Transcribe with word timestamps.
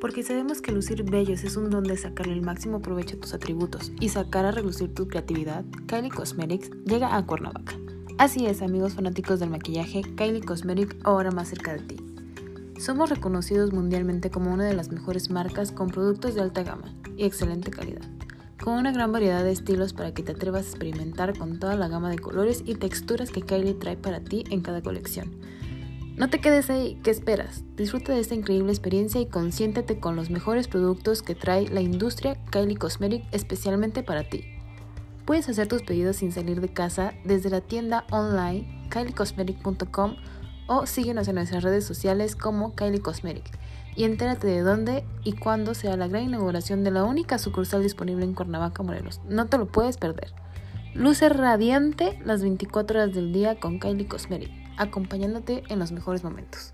porque 0.00 0.22
sabemos 0.22 0.60
que 0.60 0.72
lucir 0.72 1.02
bellos 1.04 1.44
es 1.44 1.56
un 1.56 1.70
don 1.70 1.84
de 1.84 1.96
sacarle 1.96 2.34
el 2.34 2.42
máximo 2.42 2.80
provecho 2.80 3.16
a 3.16 3.20
tus 3.20 3.34
atributos 3.34 3.92
y 4.00 4.08
sacar 4.08 4.44
a 4.44 4.50
relucir 4.50 4.92
tu 4.94 5.08
creatividad, 5.08 5.64
Kylie 5.86 6.10
Cosmetics 6.10 6.70
llega 6.84 7.16
a 7.16 7.24
Cuernavaca. 7.24 7.74
Así 8.18 8.46
es, 8.46 8.62
amigos 8.62 8.94
fanáticos 8.94 9.40
del 9.40 9.50
maquillaje, 9.50 10.02
Kylie 10.16 10.40
Cosmetics 10.40 10.96
ahora 11.04 11.30
más 11.30 11.48
cerca 11.48 11.74
de 11.74 11.80
ti. 11.80 11.96
Somos 12.78 13.10
reconocidos 13.10 13.72
mundialmente 13.72 14.30
como 14.30 14.52
una 14.52 14.64
de 14.64 14.74
las 14.74 14.90
mejores 14.90 15.30
marcas 15.30 15.72
con 15.72 15.88
productos 15.88 16.34
de 16.34 16.42
alta 16.42 16.62
gama 16.62 16.94
y 17.16 17.24
excelente 17.24 17.70
calidad, 17.70 18.02
con 18.62 18.74
una 18.74 18.92
gran 18.92 19.12
variedad 19.12 19.42
de 19.42 19.52
estilos 19.52 19.92
para 19.92 20.12
que 20.12 20.22
te 20.22 20.32
atrevas 20.32 20.66
a 20.66 20.68
experimentar 20.70 21.36
con 21.38 21.58
toda 21.58 21.76
la 21.76 21.88
gama 21.88 22.10
de 22.10 22.18
colores 22.18 22.62
y 22.66 22.74
texturas 22.74 23.30
que 23.30 23.42
Kylie 23.42 23.74
trae 23.74 23.96
para 23.96 24.20
ti 24.20 24.44
en 24.50 24.60
cada 24.60 24.82
colección. 24.82 25.30
No 26.16 26.30
te 26.30 26.40
quedes 26.40 26.70
ahí, 26.70 26.98
¿qué 27.04 27.10
esperas? 27.10 27.62
Disfruta 27.76 28.14
de 28.14 28.20
esta 28.20 28.34
increíble 28.34 28.72
experiencia 28.72 29.20
y 29.20 29.26
consiéntete 29.26 30.00
con 30.00 30.16
los 30.16 30.30
mejores 30.30 30.66
productos 30.66 31.20
que 31.20 31.34
trae 31.34 31.68
la 31.68 31.82
industria 31.82 32.42
Kylie 32.50 32.78
Cosmetic 32.78 33.22
especialmente 33.32 34.02
para 34.02 34.24
ti. 34.24 34.46
Puedes 35.26 35.46
hacer 35.50 35.68
tus 35.68 35.82
pedidos 35.82 36.16
sin 36.16 36.32
salir 36.32 36.62
de 36.62 36.72
casa 36.72 37.12
desde 37.26 37.50
la 37.50 37.60
tienda 37.60 38.06
online 38.10 38.88
kyliecosmetic.com 38.88 40.16
o 40.68 40.86
síguenos 40.86 41.28
en 41.28 41.34
nuestras 41.34 41.62
redes 41.62 41.84
sociales 41.84 42.34
como 42.34 42.74
Kylie 42.74 43.02
Cosmetic 43.02 43.50
y 43.94 44.04
entérate 44.04 44.46
de 44.46 44.62
dónde 44.62 45.04
y 45.22 45.32
cuándo 45.32 45.74
será 45.74 45.98
la 45.98 46.08
gran 46.08 46.22
inauguración 46.22 46.82
de 46.82 46.92
la 46.92 47.04
única 47.04 47.36
sucursal 47.36 47.82
disponible 47.82 48.24
en 48.24 48.32
Cuernavaca, 48.32 48.82
Morelos. 48.82 49.20
No 49.28 49.48
te 49.48 49.58
lo 49.58 49.66
puedes 49.66 49.98
perder. 49.98 50.32
Luce 50.94 51.28
radiante 51.28 52.18
las 52.24 52.40
24 52.40 53.00
horas 53.00 53.14
del 53.14 53.34
día 53.34 53.60
con 53.60 53.78
Kylie 53.78 54.08
Cosmetic, 54.08 54.65
acompañándote 54.76 55.62
en 55.68 55.78
los 55.78 55.92
mejores 55.92 56.24
momentos. 56.24 56.72